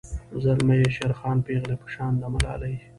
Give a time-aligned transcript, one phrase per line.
[0.43, 2.75] زلمي یی شیرخان پیغلۍ په شان د ملالۍ